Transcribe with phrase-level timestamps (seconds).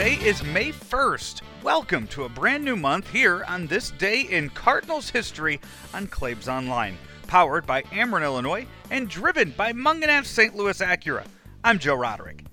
[0.00, 1.42] Today is May 1st.
[1.62, 5.60] Welcome to a brand new month here on this day in Cardinals history
[5.92, 6.96] on Claibs Online.
[7.26, 10.56] Powered by Ameren, Illinois, and driven by Mungenast St.
[10.56, 11.26] Louis Acura.
[11.64, 12.46] I'm Joe Roderick.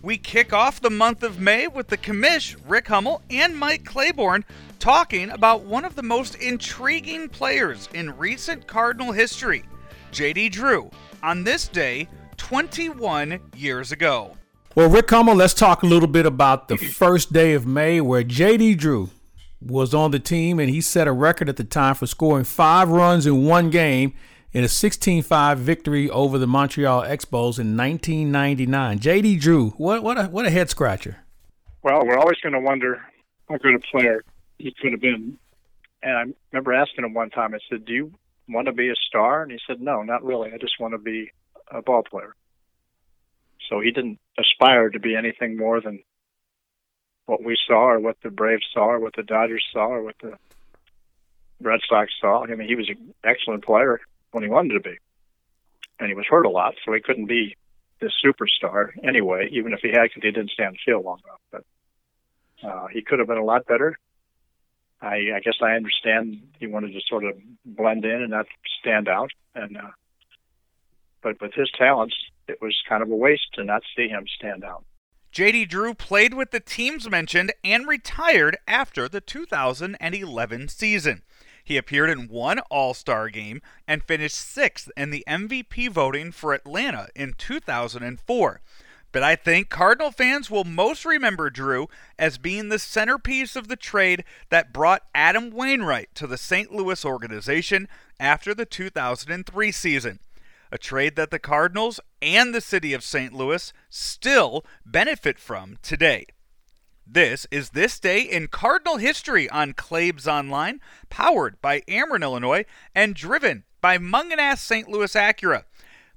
[0.00, 4.44] We kick off the month of May with the commish, Rick Hummel, and Mike Claiborne
[4.78, 9.64] talking about one of the most intriguing players in recent Cardinal history,
[10.12, 10.88] JD Drew,
[11.20, 12.06] on this day
[12.36, 14.36] 21 years ago.
[14.74, 18.24] Well, Rick Hummel, let's talk a little bit about the first day of May where
[18.24, 19.10] JD Drew
[19.60, 22.88] was on the team and he set a record at the time for scoring five
[22.88, 24.14] runs in one game
[24.50, 28.98] in a 16-5 victory over the Montreal Expos in 1999.
[28.98, 31.18] JD Drew, what what a what a head scratcher.
[31.82, 33.04] Well, we're always going to wonder
[33.50, 34.24] how good a player
[34.56, 35.36] he could have been.
[36.02, 38.12] And I remember asking him one time, I said, "Do you
[38.48, 40.50] want to be a star?" And he said, "No, not really.
[40.50, 41.30] I just want to be
[41.70, 42.34] a ball player."
[43.72, 46.02] So he didn't aspire to be anything more than
[47.24, 50.16] what we saw, or what the Braves saw, or what the Dodgers saw, or what
[50.20, 50.36] the
[51.58, 52.44] Red Sox saw.
[52.44, 54.00] I mean, he was an excellent player
[54.32, 54.98] when he wanted to be,
[55.98, 57.56] and he was hurt a lot, so he couldn't be
[57.98, 59.48] this superstar anyway.
[59.52, 61.40] Even if he had, because he didn't stand still long enough.
[62.60, 63.96] But uh, he could have been a lot better.
[65.00, 68.46] I, I guess I understand he wanted to sort of blend in and not
[68.80, 69.90] stand out, and uh,
[71.22, 72.16] but with his talents,
[72.48, 74.84] it was kind of a waste to not see him stand out.
[75.32, 81.22] JD Drew played with the teams mentioned and retired after the 2011 season.
[81.64, 86.52] He appeared in one All Star game and finished sixth in the MVP voting for
[86.52, 88.60] Atlanta in 2004.
[89.10, 93.76] But I think Cardinal fans will most remember Drew as being the centerpiece of the
[93.76, 96.72] trade that brought Adam Wainwright to the St.
[96.72, 100.18] Louis organization after the 2003 season
[100.72, 103.34] a trade that the Cardinals and the city of St.
[103.34, 106.24] Louis still benefit from today.
[107.06, 110.80] This is This Day in Cardinal History on Claibs Online,
[111.10, 114.88] powered by Ameren, Illinois, and driven by Mungenast St.
[114.88, 115.64] Louis Acura.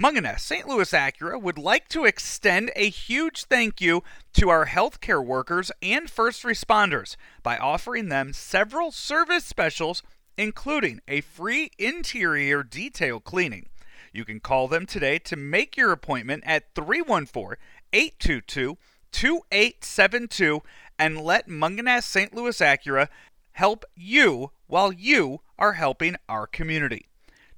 [0.00, 0.66] Mungenast St.
[0.66, 6.08] Louis Acura would like to extend a huge thank you to our healthcare workers and
[6.08, 10.02] first responders by offering them several service specials,
[10.38, 13.68] including a free interior detail cleaning.
[14.18, 17.56] You can call them today to make your appointment at 314
[17.92, 18.76] 822
[19.12, 20.60] 2872
[20.98, 22.34] and let Mungenast St.
[22.34, 23.06] Louis Acura
[23.52, 27.06] help you while you are helping our community.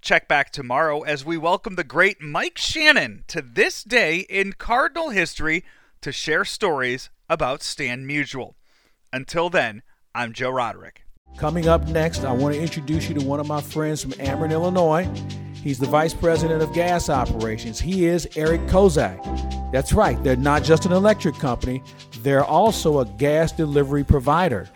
[0.02, 5.08] Check back tomorrow as we welcome the great Mike Shannon to this day in Cardinal
[5.08, 5.64] history
[6.02, 8.52] to share stories about Stan Musial.
[9.14, 9.80] Until then,
[10.14, 11.06] I'm Joe Roderick.
[11.38, 14.52] Coming up next, I want to introduce you to one of my friends from Ameren,
[14.52, 15.08] Illinois.
[15.62, 17.78] He's the vice president of gas operations.
[17.78, 19.22] He is Eric Kozak.
[19.72, 21.82] That's right, they're not just an electric company,
[22.22, 24.70] they're also a gas delivery provider.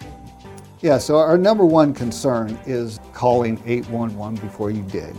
[0.82, 5.14] Yeah, so our number one concern is calling 811 before you dig.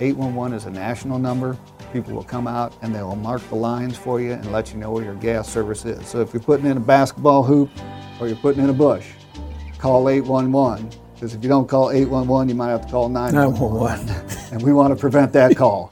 [0.00, 1.58] 811 is a national number.
[1.92, 4.78] People will come out and they will mark the lines for you and let you
[4.78, 6.06] know where your gas service is.
[6.08, 7.70] So if you're putting in a basketball hoop
[8.18, 9.06] or you're putting in a bush,
[9.76, 14.38] call 811 because if you don't call 811, you might have to call 911.
[14.52, 15.90] and we want to prevent that call.